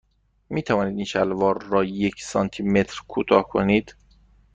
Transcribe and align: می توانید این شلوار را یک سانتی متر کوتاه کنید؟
می 0.49 0.63
توانید 0.63 0.95
این 0.95 1.05
شلوار 1.05 1.61
را 1.63 1.83
یک 1.83 2.21
سانتی 2.23 2.63
متر 2.63 3.01
کوتاه 3.07 3.49
کنید؟ 3.49 3.95